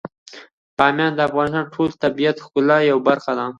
[0.77, 3.45] بامیان د افغانستان د ټول طبیعت د ښکلا یوه برخه ده.